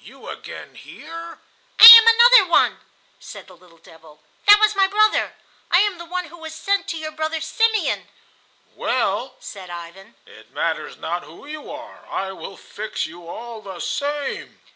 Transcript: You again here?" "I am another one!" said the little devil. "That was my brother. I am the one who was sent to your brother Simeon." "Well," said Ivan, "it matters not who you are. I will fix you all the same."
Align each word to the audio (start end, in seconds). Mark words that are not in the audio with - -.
You 0.00 0.28
again 0.28 0.74
here?" 0.74 1.38
"I 1.78 1.86
am 1.86 2.06
another 2.08 2.50
one!" 2.50 2.80
said 3.20 3.46
the 3.46 3.54
little 3.56 3.78
devil. 3.78 4.24
"That 4.48 4.58
was 4.58 4.74
my 4.74 4.88
brother. 4.88 5.36
I 5.70 5.78
am 5.82 5.98
the 5.98 6.04
one 6.04 6.24
who 6.24 6.38
was 6.38 6.56
sent 6.56 6.88
to 6.88 6.96
your 6.98 7.12
brother 7.12 7.40
Simeon." 7.40 8.08
"Well," 8.74 9.36
said 9.38 9.70
Ivan, 9.70 10.16
"it 10.26 10.50
matters 10.50 10.96
not 10.96 11.22
who 11.22 11.46
you 11.46 11.70
are. 11.70 12.04
I 12.10 12.32
will 12.32 12.56
fix 12.56 13.06
you 13.06 13.28
all 13.28 13.60
the 13.62 13.78
same." 13.78 14.60